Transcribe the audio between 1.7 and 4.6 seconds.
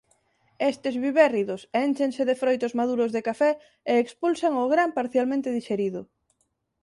énchense de froitos maduros de café e expulsan